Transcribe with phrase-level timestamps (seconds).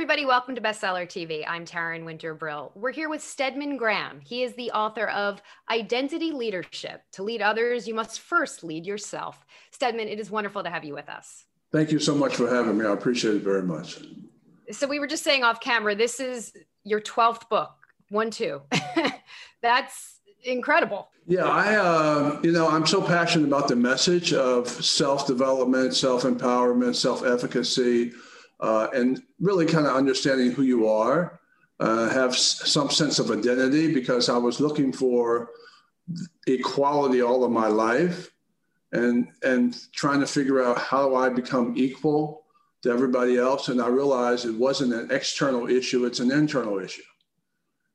[0.00, 0.24] Everybody.
[0.24, 1.44] Welcome to Bestseller TV.
[1.46, 2.72] I'm Taryn Winter Brill.
[2.74, 4.22] We're here with Stedman Graham.
[4.24, 7.02] He is the author of Identity Leadership.
[7.12, 9.44] To lead others, you must first lead yourself.
[9.72, 11.44] Stedman, it is wonderful to have you with us.
[11.70, 12.86] Thank you so much for having me.
[12.86, 13.98] I appreciate it very much.
[14.70, 17.70] So, we were just saying off camera, this is your 12th book,
[18.08, 18.62] one, two.
[19.62, 21.10] That's incredible.
[21.26, 26.22] Yeah, I, uh, you know, I'm so passionate about the message of self development, self
[26.22, 28.12] empowerment, self efficacy
[28.60, 31.40] uh, and really kind of understanding who you are,
[31.80, 35.50] uh, have s- some sense of identity because I was looking for
[36.46, 38.30] equality all of my life
[38.92, 42.44] and and trying to figure out how do I become equal
[42.82, 43.68] to everybody else.
[43.68, 47.02] And I realized it wasn't an external issue, it's an internal issue.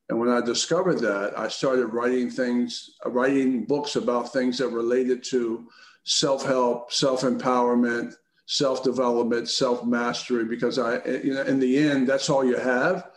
[0.08, 5.24] And when I discovered that, I started writing things, writing books about things that related
[5.24, 5.68] to
[8.46, 13.10] self-help, self-empowerment, self-development, self-mastery, because I, you know, in the end, that's all you have.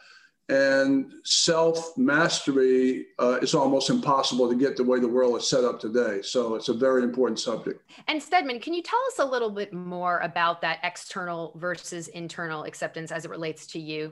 [0.49, 5.79] And self-mastery uh, is almost impossible to get the way the world is set up
[5.79, 6.23] today.
[6.23, 7.83] So it's a very important subject.
[8.07, 12.63] And Stedman, can you tell us a little bit more about that external versus internal
[12.63, 14.11] acceptance as it relates to you?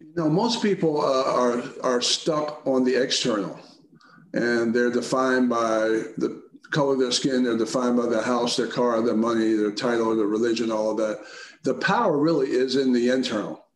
[0.00, 3.58] You know, most people uh, are are stuck on the external,
[4.34, 6.41] and they're defined by the
[6.72, 10.16] color of their skin, they're defined by their house, their car, their money, their title,
[10.16, 11.20] their religion, all of that.
[11.62, 13.66] The power really is in the internal.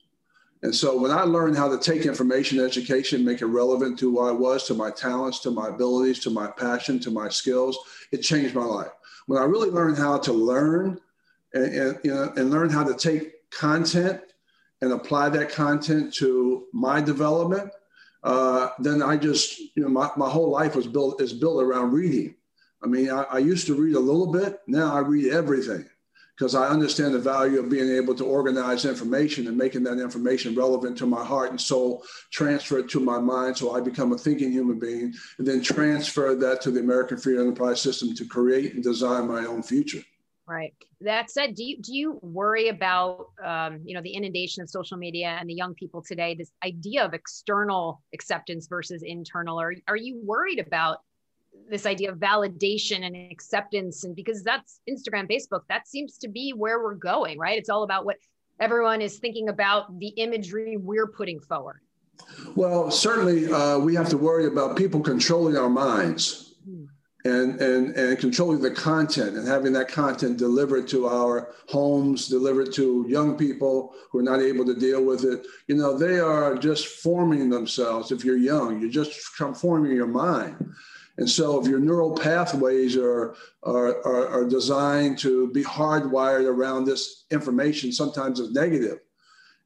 [0.62, 4.20] And so when I learned how to take information education, make it relevant to who
[4.20, 7.78] I was, to my talents, to my abilities, to my passion, to my skills,
[8.10, 8.90] it changed my life.
[9.26, 10.98] When I really learned how to learn
[11.52, 14.20] and, and, you know, and learn how to take content
[14.80, 17.70] and apply that content to my development,
[18.24, 21.92] uh, then I just, you know, my, my whole life was built is built around
[21.92, 22.34] reading.
[22.82, 24.60] I mean, I, I used to read a little bit.
[24.66, 25.86] Now I read everything
[26.36, 30.54] because I understand the value of being able to organize information and making that information
[30.54, 34.18] relevant to my heart and soul, transfer it to my mind so I become a
[34.18, 38.74] thinking human being, and then transfer that to the American Free Enterprise System to create
[38.74, 40.02] and design my own future.
[40.46, 40.74] Right.
[41.00, 44.96] That said, do you do you worry about um, you know the inundation of social
[44.96, 46.36] media and the young people today?
[46.36, 49.60] This idea of external acceptance versus internal.
[49.60, 50.98] Are are you worried about
[51.70, 56.52] this idea of validation and acceptance and because that's instagram facebook that seems to be
[56.52, 58.16] where we're going right it's all about what
[58.60, 61.80] everyone is thinking about the imagery we're putting forward
[62.54, 66.46] well certainly uh, we have to worry about people controlling our minds
[67.26, 72.72] and, and, and controlling the content and having that content delivered to our homes, delivered
[72.74, 75.44] to young people who are not able to deal with it.
[75.66, 78.12] You know, they are just forming themselves.
[78.12, 79.12] If you're young, you're just
[79.56, 80.72] forming your mind.
[81.18, 86.84] And so if your neural pathways are, are, are, are, designed to be hardwired around
[86.84, 88.98] this information, sometimes it's negative.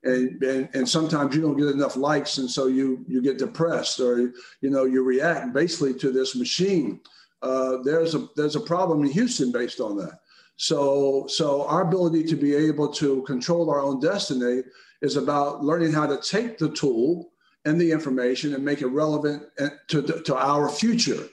[0.04, 2.38] And, and, and sometimes you don't get enough likes.
[2.38, 7.00] And so you, you get depressed or, you know, you react basically to this machine.
[7.42, 10.20] Uh, there's, a, there's a problem in Houston based on that.
[10.56, 14.62] So, so our ability to be able to control our own destiny
[15.02, 17.32] is about learning how to take the tool
[17.64, 19.42] and the information and make it relevant
[19.88, 21.28] to, to our future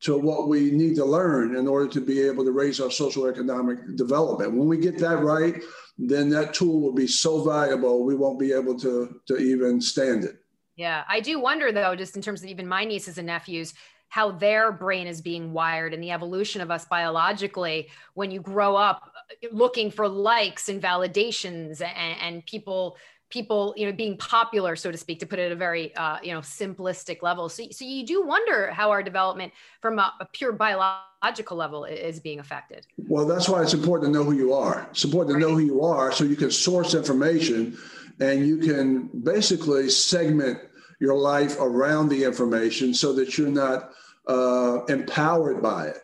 [0.00, 3.26] to what we need to learn in order to be able to raise our social
[3.26, 4.54] economic development.
[4.54, 5.62] When we get that right,
[5.98, 10.24] then that tool will be so valuable we won't be able to to even stand
[10.24, 10.36] it.
[10.76, 13.74] Yeah, I do wonder though, just in terms of even my nieces and nephews,
[14.08, 18.76] how their brain is being wired and the evolution of us biologically when you grow
[18.76, 19.12] up
[19.52, 22.96] looking for likes and validations and, and people
[23.30, 26.18] people you know being popular so to speak to put it at a very uh,
[26.22, 27.48] you know simplistic level.
[27.48, 32.20] So, so you do wonder how our development from a, a, pure biological level is
[32.20, 32.86] being affected.
[33.08, 34.86] Well that's why it's important to know who you are.
[34.90, 37.78] It's important to know who you are so you can source information
[38.18, 40.58] and you can basically segment
[41.00, 43.90] your life around the information so that you're not
[44.26, 45.96] uh, empowered by it,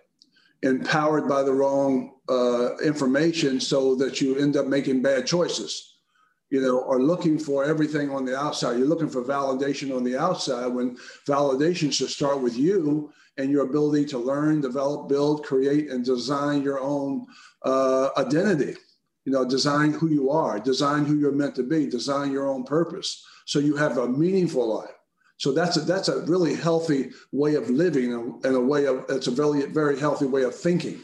[0.62, 5.95] empowered by the wrong uh, information so that you end up making bad choices
[6.50, 8.78] you know, are looking for everything on the outside.
[8.78, 10.96] You're looking for validation on the outside when
[11.26, 16.62] validation should start with you and your ability to learn, develop, build, create, and design
[16.62, 17.26] your own
[17.64, 18.74] uh, identity.
[19.24, 22.62] You know, design who you are, design who you're meant to be, design your own
[22.62, 24.94] purpose, so you have a meaningful life.
[25.38, 28.12] So that's a, that's a really healthy way of living
[28.44, 31.00] and a way of it's a very very healthy way of thinking.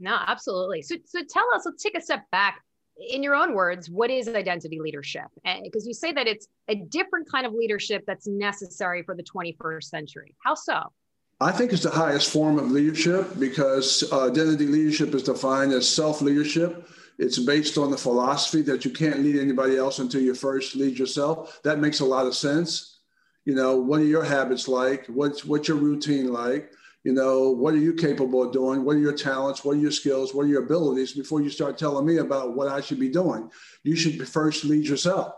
[0.00, 0.82] No, absolutely.
[0.82, 1.66] So so tell us.
[1.66, 2.62] Let's take a step back
[2.98, 5.26] in your own words, what is identity leadership?
[5.62, 9.84] Because you say that it's a different kind of leadership that's necessary for the 21st
[9.84, 10.34] century.
[10.42, 10.92] How so?
[11.40, 15.86] I think it's the highest form of leadership because uh, identity leadership is defined as
[15.86, 16.88] self leadership.
[17.18, 20.98] It's based on the philosophy that you can't lead anybody else until you first lead
[20.98, 21.60] yourself.
[21.62, 23.00] That makes a lot of sense.
[23.44, 25.06] You know, what are your habits like?
[25.06, 26.72] What's what's your routine like?
[27.06, 28.84] You know, what are you capable of doing?
[28.84, 29.64] What are your talents?
[29.64, 30.34] What are your skills?
[30.34, 33.48] What are your abilities before you start telling me about what I should be doing?
[33.84, 35.32] You should first lead yourself.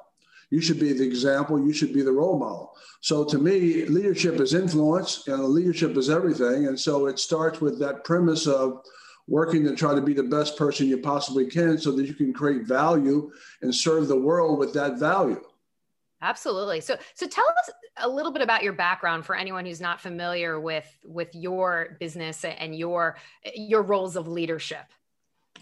[0.48, 1.62] You should be the example.
[1.62, 2.72] You should be the role model.
[3.02, 6.68] So to me, leadership is influence and leadership is everything.
[6.68, 8.82] And so it starts with that premise of
[9.26, 12.32] working to try to be the best person you possibly can so that you can
[12.32, 13.30] create value
[13.60, 15.44] and serve the world with that value.
[16.20, 16.80] Absolutely.
[16.80, 20.58] So so tell us a little bit about your background for anyone who's not familiar
[20.60, 23.16] with with your business and your
[23.54, 24.84] your roles of leadership.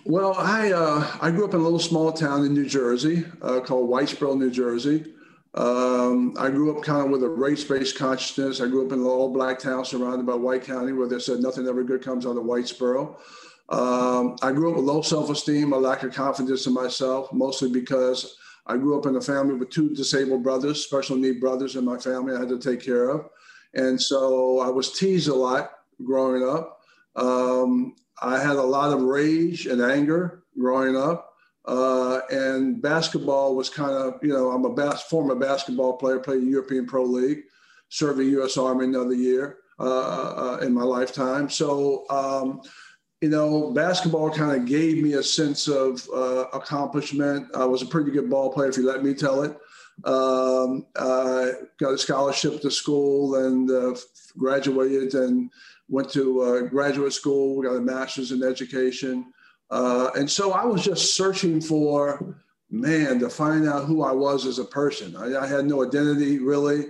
[0.05, 3.61] Well, I uh, I grew up in a little small town in New Jersey uh,
[3.61, 5.13] called Whitesboro, New Jersey.
[5.55, 8.61] Um, I grew up kind of with a race-based consciousness.
[8.61, 11.67] I grew up in an all-black town surrounded by White County, where they said nothing
[11.67, 13.17] ever good comes out of Whitesboro.
[13.71, 18.37] Um, I grew up with low self-esteem, a lack of confidence in myself, mostly because
[18.67, 21.99] I grew up in a family with two disabled brothers, special need brothers in my
[21.99, 23.29] family I had to take care of.
[23.75, 25.71] And so I was teased a lot
[26.05, 26.81] growing up.
[27.15, 31.33] Um, I had a lot of rage and anger growing up.
[31.67, 36.45] Uh, and basketball was kind of, you know, I'm a bas- former basketball player, played
[36.45, 37.43] European Pro League,
[37.89, 38.57] served the U.S.
[38.57, 41.51] Army another year uh, uh, in my lifetime.
[41.51, 42.63] So um,
[43.21, 47.49] you know, basketball kind of gave me a sense of uh, accomplishment.
[47.55, 49.57] I was a pretty good ball player, if you let me tell it.
[50.05, 53.99] Um, uh, got a scholarship to school and uh,
[54.37, 55.51] graduated and
[55.89, 59.33] went to uh, graduate school, got a master's in education.
[59.71, 62.37] Uh, and so I was just searching for,
[62.71, 65.17] man, to find out who I was as a person.
[65.17, 66.87] I, I had no identity really.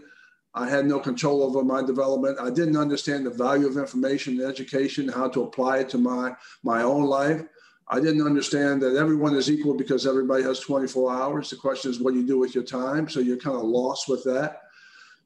[0.56, 2.38] I had no control over my development.
[2.41, 6.35] I didn't understand the value of information and education, how to apply it to my,
[6.62, 7.43] my own life.
[7.88, 11.50] I didn't understand that everyone is equal because everybody has 24 hours.
[11.50, 13.06] The question is what do you do with your time?
[13.08, 14.62] So you're kind of lost with that.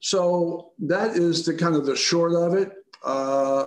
[0.00, 2.72] So that is the kind of the short of it.
[3.04, 3.66] Uh,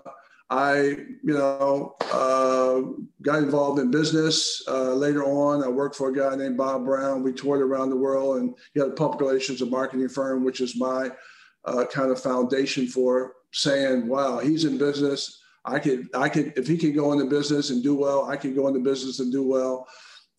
[0.50, 2.82] I, you know, uh,
[3.22, 4.62] got involved in business.
[4.68, 7.24] Uh, later on, I worked for a guy named Bob Brown.
[7.24, 10.62] We toured around the world, and he had a public relations and marketing firm, which
[10.62, 11.10] is my
[11.66, 15.42] uh, kind of foundation for saying, wow, he's in business.
[15.66, 18.56] I could, I could, if he could go into business and do well, I could
[18.56, 19.88] go into business and do well.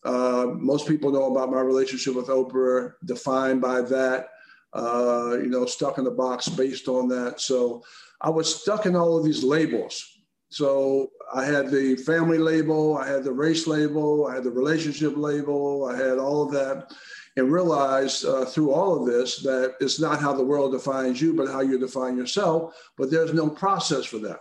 [0.03, 4.29] Uh, most people know about my relationship with Oprah, defined by that.
[4.73, 7.39] Uh, you know, stuck in the box based on that.
[7.39, 7.81] So
[8.19, 10.03] I was stuck in all of these labels.
[10.49, 15.13] So I had the family label, I had the race label, I had the relationship
[15.15, 16.93] label, I had all of that
[17.37, 21.33] and realize uh, through all of this that it's not how the world defines you,
[21.33, 22.75] but how you define yourself.
[22.97, 24.39] But there's no process for that.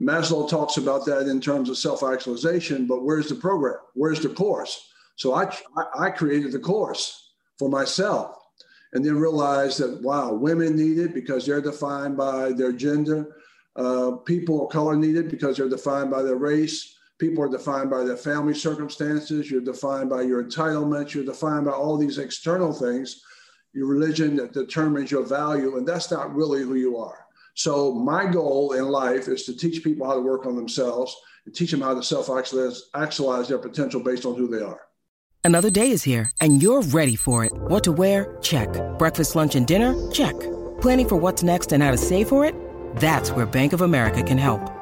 [0.00, 3.76] Maslow talks about that in terms of self actualization, but where's the program?
[3.94, 4.88] Where's the course?
[5.16, 5.52] So I,
[5.98, 8.36] I created the course for myself
[8.92, 13.36] and then realized that, wow, women need it because they're defined by their gender.
[13.76, 16.96] Uh, people of color need it because they're defined by their race.
[17.22, 19.48] People are defined by their family circumstances.
[19.48, 21.14] You're defined by your entitlements.
[21.14, 23.22] You're defined by all these external things.
[23.72, 27.24] Your religion that determines your value, and that's not really who you are.
[27.54, 31.54] So my goal in life is to teach people how to work on themselves and
[31.54, 34.80] teach them how to self-actualize their potential based on who they are.
[35.44, 37.52] Another day is here, and you're ready for it.
[37.52, 38.36] What to wear?
[38.42, 38.68] Check.
[38.98, 40.10] Breakfast, lunch, and dinner?
[40.10, 40.34] Check.
[40.80, 42.56] Planning for what's next and how to save for it?
[42.96, 44.81] That's where Bank of America can help.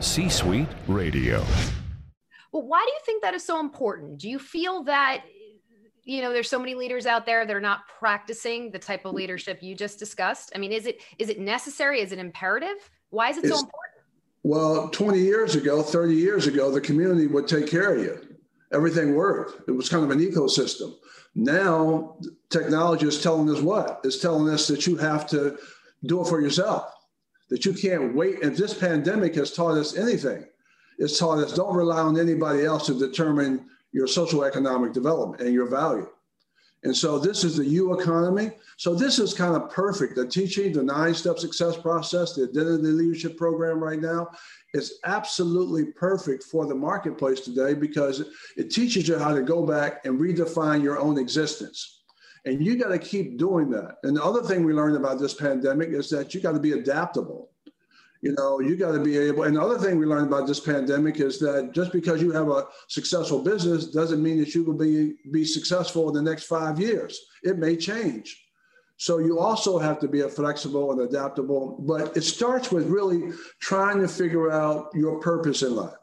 [0.00, 1.44] C Suite Radio.
[2.52, 4.18] Well, why do you think that is so important?
[4.18, 5.24] Do you feel that
[6.04, 9.12] you know there's so many leaders out there that are not practicing the type of
[9.12, 10.52] leadership you just discussed?
[10.54, 12.00] I mean, is it is it necessary?
[12.00, 12.90] Is it imperative?
[13.10, 14.04] Why is it it's, so important?
[14.42, 18.36] Well, 20 years ago, 30 years ago, the community would take care of you.
[18.72, 19.68] Everything worked.
[19.68, 20.94] It was kind of an ecosystem.
[21.34, 22.16] Now,
[22.48, 24.00] technology is telling us what?
[24.02, 25.58] It's telling us that you have to
[26.06, 26.90] do it for yourself
[27.50, 28.38] that you can't wait.
[28.40, 30.46] If this pandemic has taught us anything,
[30.98, 35.52] it's taught us don't rely on anybody else to determine your social economic development and
[35.52, 36.08] your value.
[36.82, 38.52] And so this is the U economy.
[38.78, 40.16] So this is kind of perfect.
[40.16, 44.30] The teaching, the nine step success process, the identity leadership program right now
[44.72, 48.24] is absolutely perfect for the marketplace today because
[48.56, 51.99] it teaches you how to go back and redefine your own existence.
[52.44, 53.96] And you got to keep doing that.
[54.02, 56.72] And the other thing we learned about this pandemic is that you got to be
[56.72, 57.50] adaptable.
[58.22, 59.44] You know, you got to be able.
[59.44, 62.48] And the other thing we learned about this pandemic is that just because you have
[62.48, 66.78] a successful business doesn't mean that you will be be successful in the next five
[66.78, 67.18] years.
[67.42, 68.46] It may change.
[68.98, 71.78] So you also have to be flexible and adaptable.
[71.80, 75.94] But it starts with really trying to figure out your purpose in life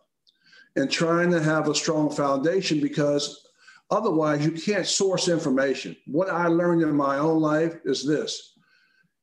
[0.76, 3.47] and trying to have a strong foundation because
[3.90, 5.96] Otherwise, you can't source information.
[6.06, 8.54] What I learned in my own life is this.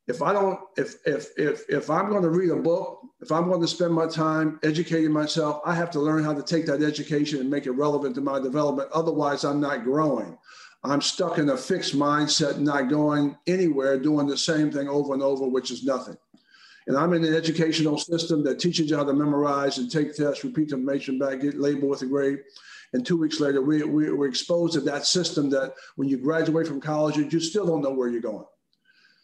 [0.07, 3.49] If I don't, if if if if I'm going to read a book, if I'm
[3.49, 6.83] going to spend my time educating myself, I have to learn how to take that
[6.83, 8.91] education and make it relevant to my development.
[8.93, 10.37] Otherwise, I'm not growing.
[10.83, 15.23] I'm stuck in a fixed mindset, not going anywhere, doing the same thing over and
[15.23, 16.17] over, which is nothing.
[16.87, 20.45] And I'm in an educational system that teaches you how to memorize and take tests,
[20.45, 22.41] repeat the information back, get labeled with a grade.
[22.95, 26.69] And two weeks later, we, we were exposed to that system that when you graduate
[26.69, 28.45] from college, you still don't know where you're going.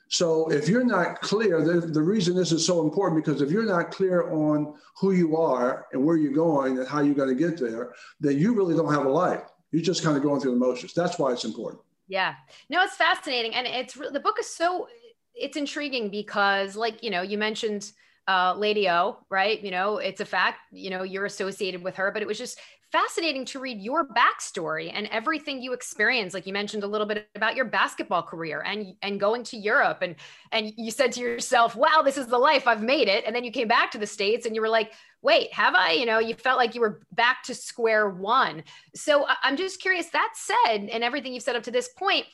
[0.09, 3.65] So if you're not clear, the, the reason this is so important because if you're
[3.65, 7.35] not clear on who you are and where you're going and how you're going to
[7.37, 9.43] get there, then you really don't have a life.
[9.71, 10.93] You're just kind of going through the motions.
[10.93, 11.81] That's why it's important.
[12.09, 12.35] Yeah.
[12.71, 13.55] No, it's fascinating.
[13.55, 14.89] And it's the book is so
[15.33, 17.93] it's intriguing because like, you know, you mentioned
[18.27, 19.63] uh, Lady O, right?
[19.63, 22.59] You know, it's a fact, you know, you're associated with her, but it was just
[22.93, 26.35] fascinating to read your backstory and everything you experienced.
[26.35, 29.99] Like you mentioned a little bit about your basketball career and and going to Europe,
[30.03, 30.17] and
[30.53, 32.67] and you said to yourself, "Wow, this is the life.
[32.67, 34.93] I've made it." And then you came back to the states, and you were like,
[35.23, 38.65] "Wait, have I?" You know, you felt like you were back to square one.
[38.95, 40.09] So I'm just curious.
[40.11, 42.27] That said, and everything you've said up to this point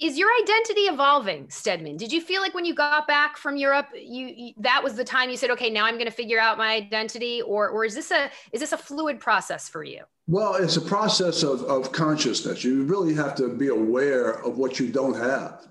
[0.00, 1.96] is your identity evolving stedman?
[1.96, 5.04] Did you feel like when you got back from europe you, you that was the
[5.04, 7.94] time you said okay now i'm going to figure out my identity or or is
[7.94, 10.02] this a is this a fluid process for you?
[10.26, 12.64] Well it's a process of, of consciousness.
[12.64, 15.66] You really have to be aware of what you don't have.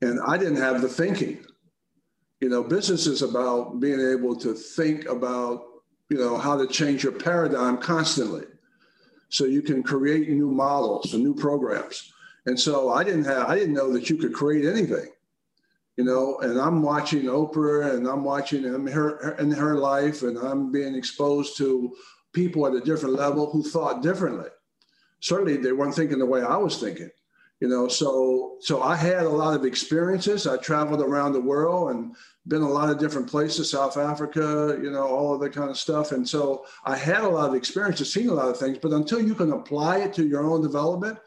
[0.00, 1.44] And i didn't have the thinking.
[2.40, 5.64] You know business is about being able to think about
[6.08, 8.44] you know how to change your paradigm constantly.
[9.28, 12.11] So you can create new models and new programs
[12.46, 15.08] and so I didn't have, I didn't know that you could create anything,
[15.96, 20.36] you know, and I'm watching Oprah and I'm watching her, her in her life and
[20.38, 21.94] I'm being exposed to
[22.32, 24.48] people at a different level who thought differently.
[25.20, 27.10] Certainly they weren't thinking the way I was thinking,
[27.60, 30.48] you know, so, so I had a lot of experiences.
[30.48, 32.16] I traveled around the world and
[32.48, 35.78] been a lot of different places, South Africa, you know, all of that kind of
[35.78, 36.10] stuff.
[36.10, 39.22] And so I had a lot of experiences, seen a lot of things, but until
[39.22, 41.18] you can apply it to your own development,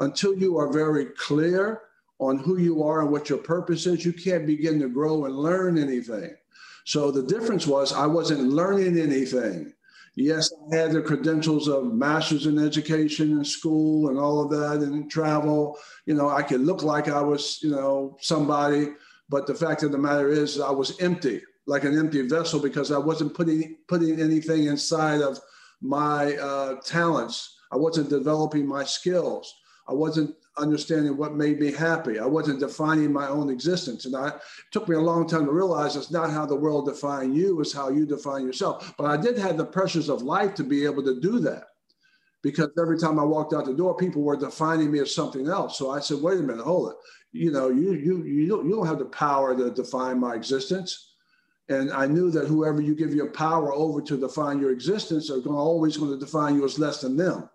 [0.00, 1.82] until you are very clear
[2.18, 5.34] on who you are and what your purpose is, you can't begin to grow and
[5.34, 6.34] learn anything.
[6.84, 9.72] So the difference was I wasn't learning anything.
[10.16, 14.86] Yes, I had the credentials of master's in education and school and all of that
[14.86, 15.78] and travel.
[16.04, 18.88] You know, I could look like I was, you know, somebody,
[19.28, 22.90] but the fact of the matter is I was empty, like an empty vessel because
[22.90, 25.38] I wasn't putting putting anything inside of
[25.80, 27.56] my uh, talents.
[27.72, 29.59] I wasn't developing my skills.
[29.90, 32.20] I wasn't understanding what made me happy.
[32.20, 34.04] I wasn't defining my own existence.
[34.04, 36.86] And I, it took me a long time to realize it's not how the world
[36.86, 38.94] defines you, it's how you define yourself.
[38.96, 41.64] But I did have the pressures of life to be able to do that.
[42.42, 45.76] Because every time I walked out the door, people were defining me as something else.
[45.76, 46.96] So I said, wait a minute, hold it.
[47.32, 51.14] You know, you you you don't, you don't have the power to define my existence.
[51.68, 55.38] And I knew that whoever you give your power over to define your existence are
[55.38, 57.48] going, always going to define you as less than them.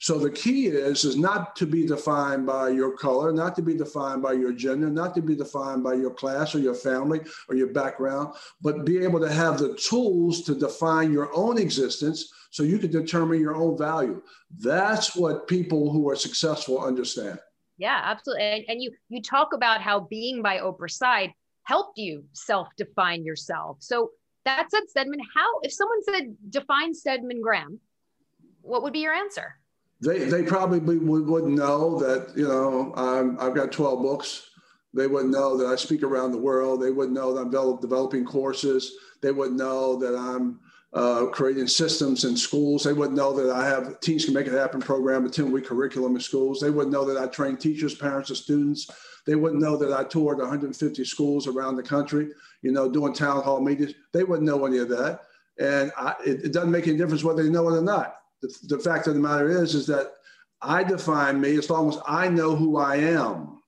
[0.00, 3.74] So the key is is not to be defined by your color, not to be
[3.74, 7.56] defined by your gender, not to be defined by your class or your family or
[7.56, 12.62] your background, but be able to have the tools to define your own existence so
[12.62, 14.22] you can determine your own value.
[14.58, 17.40] That's what people who are successful understand.
[17.76, 18.44] Yeah, absolutely.
[18.44, 21.32] And, and you you talk about how being by Oprah's side
[21.64, 23.78] helped you self-define yourself.
[23.80, 24.10] So
[24.44, 27.80] that said, Stedman, how if someone said define Stedman Graham,
[28.62, 29.56] what would be your answer?
[30.00, 34.50] They they probably wouldn't know that you know I'm, I've got 12 books.
[34.94, 36.80] They wouldn't know that I speak around the world.
[36.80, 38.92] They wouldn't know that I'm develop, developing courses.
[39.20, 40.60] They wouldn't know that I'm
[40.94, 42.84] uh, creating systems in schools.
[42.84, 45.66] They wouldn't know that I have Teens Can Make It Happen program, a 10 week
[45.66, 46.60] curriculum in schools.
[46.60, 48.90] They wouldn't know that I train teachers, parents, and students.
[49.26, 52.30] They wouldn't know that I toured 150 schools around the country,
[52.62, 53.92] you know, doing town hall meetings.
[54.14, 55.20] They wouldn't know any of that.
[55.60, 58.54] And I, it, it doesn't make any difference whether they know it or not the,
[58.64, 60.12] the fact of the matter is, is that
[60.60, 63.62] I define me as long as I know who I am.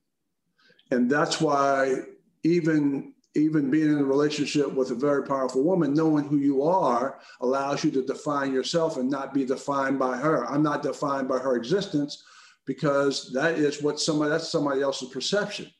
[0.91, 1.95] And that's why
[2.43, 7.19] even even being in a relationship with a very powerful woman, knowing who you are
[7.39, 10.45] allows you to define yourself and not be defined by her.
[10.51, 12.25] I'm not defined by her existence
[12.65, 15.71] because that is what somebody that's somebody else's perception.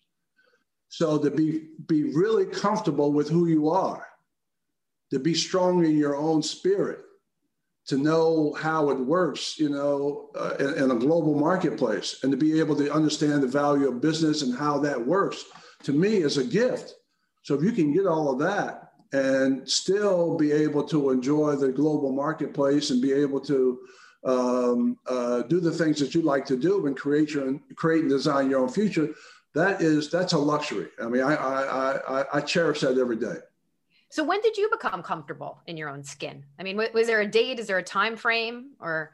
[0.87, 4.07] So to be be really comfortable with who you are,
[5.11, 7.01] to be strong in your own spirit,
[7.87, 12.37] to know how it works, you know, uh, in, in, a global marketplace, and to
[12.37, 15.43] be able to understand the value of business and how that works,
[15.83, 16.93] to me is a gift.
[17.43, 21.71] So if you can get all of that and still be able to enjoy the
[21.71, 23.79] global marketplace and be able to
[24.23, 28.09] um, uh, do the things that you like to do and create your create and
[28.09, 29.09] design your own future,
[29.55, 30.87] that is that's a luxury.
[31.01, 33.37] I mean, I I I, I cherish that every day.
[34.11, 36.43] So when did you become comfortable in your own skin?
[36.59, 37.59] I mean, was there a date?
[37.59, 39.13] Is there a time frame or?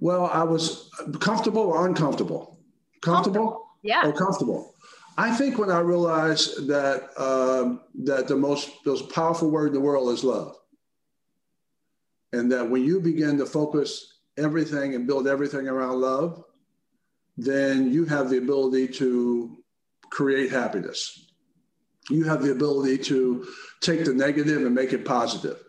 [0.00, 2.58] Well, I was comfortable or uncomfortable.
[3.00, 3.34] Comfortable?
[3.34, 3.66] comfortable.
[3.82, 4.06] Yeah.
[4.06, 4.74] Or comfortable.
[5.16, 9.80] I think when I realized that um, that the most most powerful word in the
[9.80, 10.56] world is love,
[12.32, 16.44] and that when you begin to focus everything and build everything around love,
[17.36, 19.56] then you have the ability to
[20.10, 21.21] create happiness
[22.10, 23.46] you have the ability to
[23.80, 25.62] take the negative and make it positive.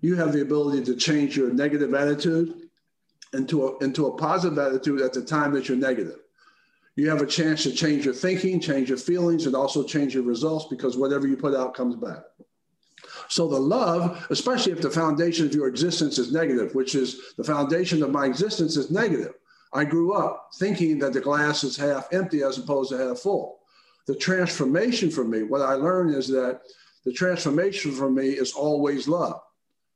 [0.00, 2.68] You have the ability to change your negative attitude
[3.32, 6.20] into a, into a positive attitude at the time that you're negative.
[6.96, 10.24] You have a chance to change your thinking, change your feelings, and also change your
[10.24, 12.22] results because whatever you put out comes back.
[13.28, 17.44] So the love, especially if the foundation of your existence is negative, which is the
[17.44, 19.34] foundation of my existence is negative.
[19.72, 23.57] I grew up thinking that the glass is half empty as opposed to half full
[24.08, 26.62] the transformation for me, what I learned is that
[27.04, 29.38] the transformation for me is always love.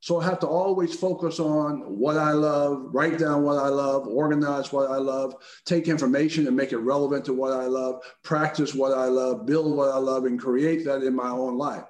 [0.01, 4.07] So I have to always focus on what I love, write down what I love,
[4.07, 8.75] organize what I love, take information and make it relevant to what I love, practice
[8.75, 11.85] what I love, build what I love, and create that in my own life.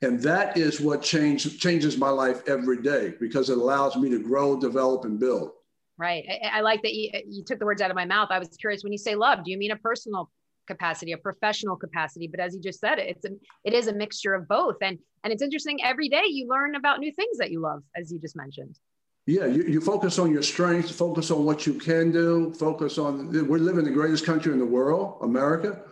[0.00, 4.22] And that is what change, changes my life every day because it allows me to
[4.22, 5.50] grow, develop, and build.
[5.98, 6.24] Right.
[6.42, 8.28] I, I like that you, you took the words out of my mouth.
[8.30, 10.30] I was curious when you say love, do you mean a personal
[10.66, 12.26] capacity, a professional capacity.
[12.26, 13.30] But as you just said, it's a
[13.64, 14.76] it is a mixture of both.
[14.82, 18.12] And and it's interesting every day you learn about new things that you love, as
[18.12, 18.78] you just mentioned.
[19.26, 23.32] Yeah, you, you focus on your strengths, focus on what you can do, focus on
[23.48, 25.82] we're living in the greatest country in the world, America.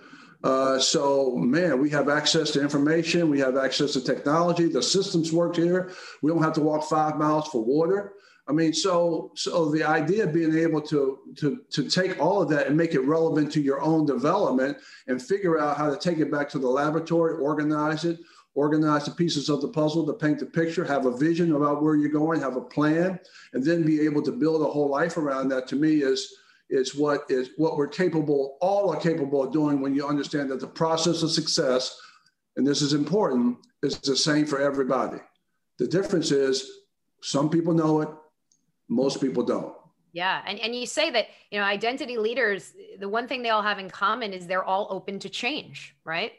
[0.45, 3.31] Uh, so, man, we have access to information.
[3.31, 4.69] We have access to technology.
[4.69, 5.91] The systems work here.
[6.23, 8.13] We don't have to walk five miles for water.
[8.47, 12.51] I mean, so so the idea of being able to to to take all of
[12.51, 14.77] that and make it relevant to your own development
[15.07, 18.21] and figure out how to take it back to the laboratory, organize it,
[18.55, 21.97] organize the pieces of the puzzle to paint the picture, have a vision about where
[21.97, 23.19] you're going, have a plan,
[23.55, 25.67] and then be able to build a whole life around that.
[25.69, 26.35] To me, is
[26.69, 30.61] is what is what we're capable, all are capable of doing when you understand that
[30.61, 31.99] the process of success,
[32.57, 35.19] and this is important, is the same for everybody.
[35.79, 36.71] The difference is
[37.23, 38.09] some people know it,
[38.89, 39.75] most people don't.
[40.13, 40.43] Yeah.
[40.47, 43.81] And, and you say that, you know, identity leaders, the one thing they all have
[43.81, 46.33] in common is they're all open to change, right?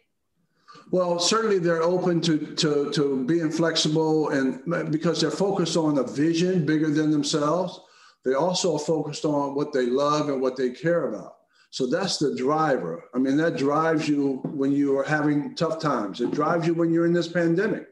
[0.91, 6.03] Well, certainly they're open to, to, to being flexible and because they're focused on a
[6.03, 7.81] vision bigger than themselves.
[8.23, 11.36] They also are focused on what they love and what they care about.
[11.69, 13.03] So that's the driver.
[13.13, 16.21] I mean, that drives you when you are having tough times.
[16.21, 17.88] It drives you when you're in this pandemic.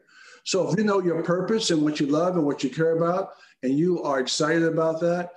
[0.45, 3.31] So if you know your purpose and what you love and what you care about,
[3.63, 5.31] and you are excited about that,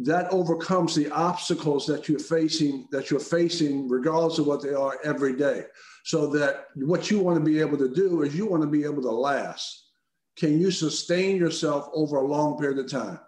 [0.00, 4.98] that overcomes the obstacles that you're facing that you're facing regardless of what they are
[5.04, 5.64] every day.
[6.04, 8.84] So that what you want to be able to do is you want to be
[8.84, 9.86] able to last.
[10.36, 13.18] Can you sustain yourself over a long period of time?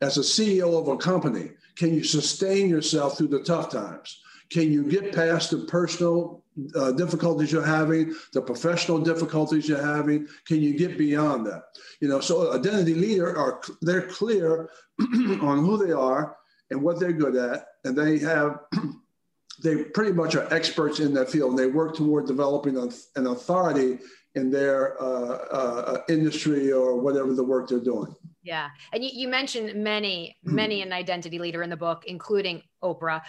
[0.00, 4.72] As a ceo of a company can you sustain yourself through the tough times can
[4.72, 6.42] you get past the personal
[6.74, 10.26] uh, difficulties you're having, the professional difficulties you're having?
[10.46, 11.62] Can you get beyond that?
[12.00, 16.36] You know, so identity leader are they're clear on who they are
[16.70, 18.60] and what they're good at, and they have
[19.62, 23.98] they pretty much are experts in that field, and they work toward developing an authority
[24.34, 28.14] in their uh, uh, industry or whatever the work they're doing.
[28.42, 33.22] Yeah, and you, you mentioned many, many an identity leader in the book, including Oprah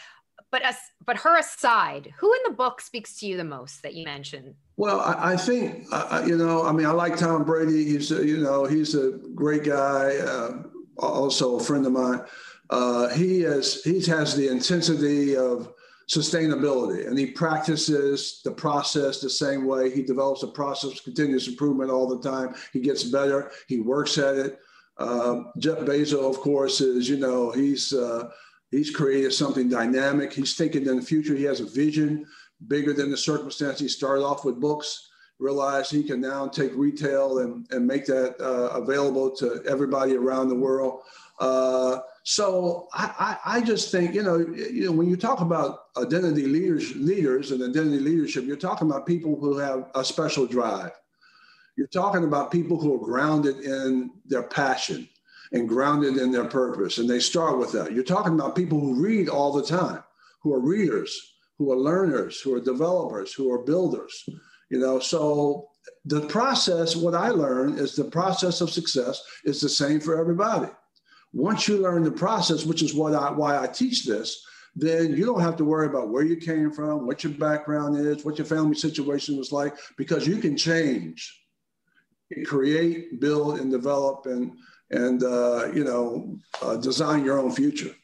[0.51, 3.93] but as but her aside, who in the book speaks to you the most that
[3.93, 4.53] you mentioned?
[4.77, 6.65] Well, I, I think uh, you know.
[6.65, 7.85] I mean, I like Tom Brady.
[7.85, 10.17] He's a, you know he's a great guy.
[10.17, 10.63] Uh,
[10.97, 12.21] also a friend of mine.
[12.69, 15.73] Uh, he has he has the intensity of
[16.09, 19.89] sustainability, and he practices the process the same way.
[19.89, 22.55] He develops a process continuous improvement all the time.
[22.73, 23.51] He gets better.
[23.67, 24.59] He works at it.
[24.97, 28.29] Uh, Jeff Bezos, of course, is you know he's uh,
[28.71, 30.31] He's created something dynamic.
[30.31, 31.35] He's thinking in the future.
[31.35, 32.25] He has a vision
[32.67, 33.79] bigger than the circumstance.
[33.79, 38.39] He started off with books, realized he can now take retail and, and make that
[38.39, 41.01] uh, available to everybody around the world.
[41.39, 45.85] Uh, so I, I, I, just think, you know, you know, when you talk about
[45.97, 50.91] identity leaders, leaders and identity leadership, you're talking about people who have a special drive.
[51.75, 55.09] You're talking about people who are grounded in their passion
[55.51, 56.97] and grounded in their purpose.
[56.97, 57.91] And they start with that.
[57.91, 60.03] You're talking about people who read all the time,
[60.41, 61.19] who are readers,
[61.57, 64.27] who are learners, who are developers, who are builders.
[64.69, 65.67] You know, so
[66.05, 70.71] the process, what I learned is the process of success is the same for everybody.
[71.33, 74.43] Once you learn the process, which is what I, why I teach this,
[74.75, 78.23] then you don't have to worry about where you came from, what your background is,
[78.23, 81.37] what your family situation was like, because you can change,
[82.45, 84.25] create, build, and develop.
[84.25, 84.53] And
[84.91, 87.95] and uh, you know uh, design your own future.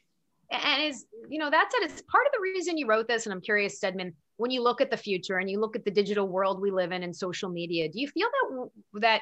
[0.51, 3.33] And is you know that's it it's part of the reason you wrote this and
[3.33, 6.25] i'm curious stedman when you look at the future and you look at the digital
[6.25, 8.69] world we live in and social media do you feel that
[9.01, 9.21] that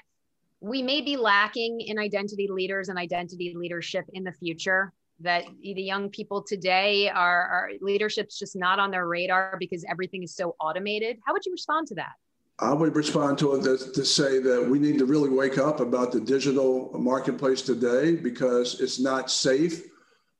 [0.65, 4.93] we may be lacking in identity leaders and identity leadership in the future?
[5.21, 10.23] That the young people today are, are leadership's just not on their radar because everything
[10.23, 11.19] is so automated?
[11.25, 12.13] How would you respond to that
[12.59, 15.81] I would respond to it to, to, say that we need to really wake up
[15.81, 19.83] about the digital marketplace today because it's not safe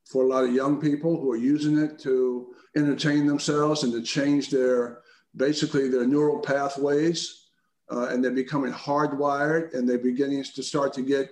[0.06, 4.00] for a lot of young people who are using it to entertain themselves and to
[4.00, 5.00] change their
[5.36, 7.42] basically their neural pathways.
[7.90, 11.30] Uh, and they're becoming hardwired and they're beginning to start to get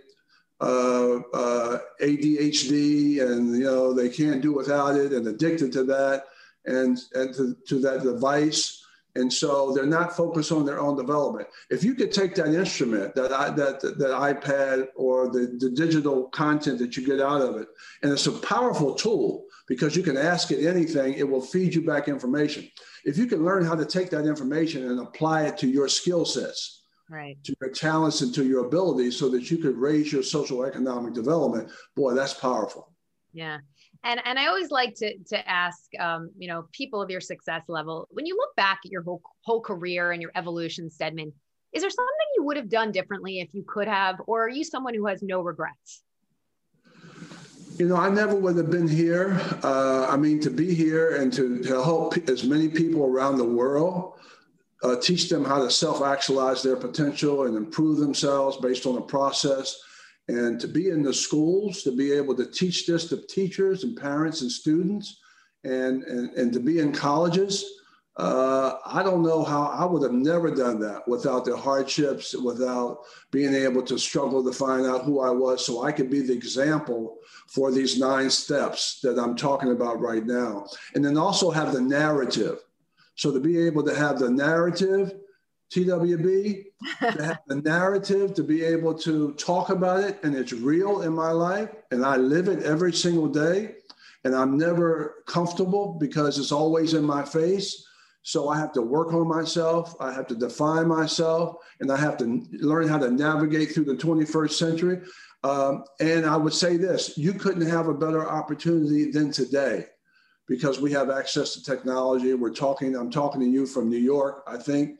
[0.60, 6.26] uh, uh, ADHD and you know they can't do without it and addicted to that
[6.66, 8.83] and and to, to that device
[9.16, 11.48] and so they're not focused on their own development.
[11.70, 16.24] If you could take that instrument, that I, that that iPad or the, the digital
[16.30, 17.68] content that you get out of it,
[18.02, 21.84] and it's a powerful tool because you can ask it anything, it will feed you
[21.84, 22.68] back information.
[23.04, 26.24] If you can learn how to take that information and apply it to your skill
[26.24, 27.36] sets, right.
[27.44, 31.14] to your talents and to your abilities so that you could raise your social economic
[31.14, 32.90] development, boy, that's powerful.
[33.32, 33.58] Yeah
[34.04, 37.62] and and I always like to to ask, um, you know, people of your success
[37.68, 41.32] level, when you look back at your whole whole career and your evolution, Stedman,
[41.72, 44.62] is there something you would have done differently if you could have, or are you
[44.62, 46.02] someone who has no regrets?
[47.76, 49.40] You know, I never would have been here.
[49.64, 53.44] Uh, I mean, to be here and to, to help as many people around the
[53.44, 54.12] world,
[54.84, 59.00] uh, teach them how to self actualize their potential and improve themselves based on a
[59.00, 59.76] process
[60.28, 63.96] and to be in the schools, to be able to teach this to teachers and
[63.96, 65.20] parents and students,
[65.64, 67.64] and, and, and to be in colleges,
[68.16, 73.00] uh, I don't know how I would have never done that without the hardships, without
[73.32, 76.32] being able to struggle to find out who I was so I could be the
[76.32, 80.66] example for these nine steps that I'm talking about right now.
[80.94, 82.60] And then also have the narrative.
[83.16, 85.14] So to be able to have the narrative
[85.74, 86.64] TWB,
[87.00, 91.12] to have the narrative, to be able to talk about it, and it's real in
[91.12, 93.74] my life, and I live it every single day,
[94.22, 97.84] and I'm never comfortable because it's always in my face.
[98.22, 102.16] So I have to work on myself, I have to define myself, and I have
[102.18, 105.00] to learn how to navigate through the 21st century.
[105.42, 109.86] Um, and I would say this you couldn't have a better opportunity than today
[110.46, 112.32] because we have access to technology.
[112.32, 114.98] We're talking, I'm talking to you from New York, I think.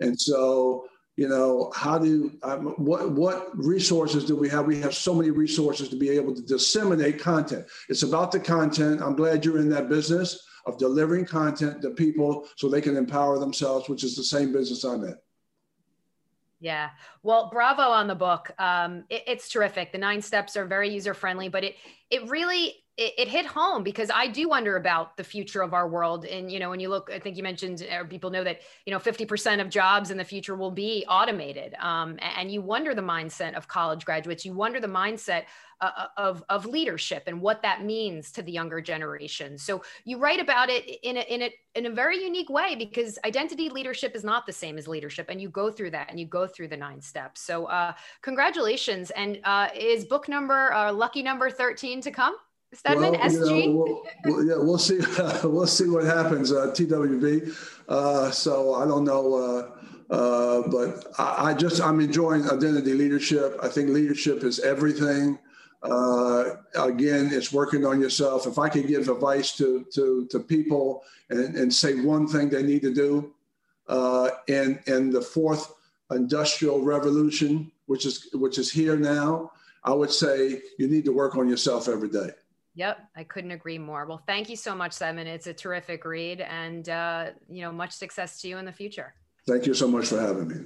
[0.00, 4.66] And so you know, how do um, what what resources do we have?
[4.66, 7.66] We have so many resources to be able to disseminate content.
[7.88, 9.00] It's about the content.
[9.00, 13.38] I'm glad you're in that business of delivering content to people so they can empower
[13.38, 15.16] themselves, which is the same business I'm in.
[16.58, 16.90] Yeah.
[17.22, 18.50] Well, bravo on the book.
[18.58, 19.92] Um, it, it's terrific.
[19.92, 21.76] The nine steps are very user friendly, but it
[22.10, 25.88] it really it, it, hit home because I do wonder about the future of our
[25.88, 26.24] world.
[26.26, 28.92] And, you know, when you look, I think you mentioned, or people know that, you
[28.92, 31.74] know, 50% of jobs in the future will be automated.
[31.80, 34.44] Um, and you wonder the mindset of college graduates.
[34.44, 35.44] You wonder the mindset
[35.80, 39.58] uh, uh, of, of leadership and what that means to the younger generation.
[39.58, 43.18] So you write about it in a, in a, in a very unique way because
[43.24, 45.26] identity leadership is not the same as leadership.
[45.30, 47.40] And you go through that and you go through the nine steps.
[47.40, 49.10] So uh, congratulations.
[49.10, 52.36] And uh, is book number, uh, lucky number 13 to come?
[52.74, 53.64] Stedman, well, SG.
[53.64, 55.00] You know, we'll, yeah, we'll see.
[55.44, 56.52] we'll see what happens.
[56.52, 57.54] Uh, TWB.
[57.88, 63.58] Uh, so I don't know, uh, uh, but I, I, just I'm enjoying identity leadership.
[63.62, 65.38] I think leadership is everything.
[65.82, 68.46] Uh, again, it's working on yourself.
[68.46, 72.62] If I could give advice to to to people and, and say one thing they
[72.62, 73.34] need to do,
[73.88, 75.74] uh, in in the fourth
[76.10, 79.50] industrial revolution, which is which is here now,
[79.84, 82.30] I would say you need to work on yourself every day.
[82.74, 84.06] Yep, I couldn't agree more.
[84.06, 85.26] Well, thank you so much, Simon.
[85.26, 89.14] It's a terrific read, and uh, you know, much success to you in the future.
[89.46, 90.56] Thank you so much for having me.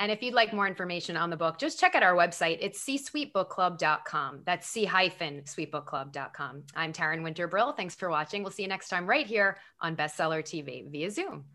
[0.00, 2.58] And if you'd like more information on the book, just check out our website.
[2.60, 4.42] It's c-suitebookclub.com.
[4.44, 6.62] That's c-suitebookclub.com.
[6.76, 7.72] I'm Taryn Winter Brill.
[7.72, 8.44] Thanks for watching.
[8.44, 11.46] We'll see you next time right here on Bestseller TV via Zoom.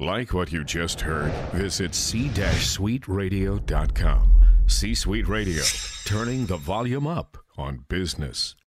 [0.00, 4.32] Like what you just heard, visit c-suiteradio.com.
[4.66, 5.62] C-Suite Radio,
[6.04, 8.56] turning the volume up on business.